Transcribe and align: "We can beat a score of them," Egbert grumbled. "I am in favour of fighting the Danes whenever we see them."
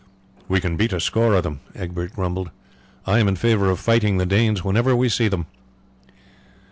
"We 0.47 0.59
can 0.59 0.77
beat 0.77 0.93
a 0.93 0.99
score 0.99 1.35
of 1.35 1.43
them," 1.43 1.59
Egbert 1.75 2.15
grumbled. 2.15 2.49
"I 3.05 3.19
am 3.19 3.27
in 3.27 3.35
favour 3.35 3.69
of 3.69 3.79
fighting 3.79 4.17
the 4.17 4.25
Danes 4.25 4.63
whenever 4.63 4.95
we 4.95 5.09
see 5.09 5.27
them." 5.27 5.45